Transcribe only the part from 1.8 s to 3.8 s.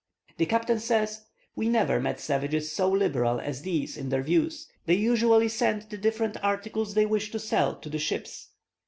met savages so liberal as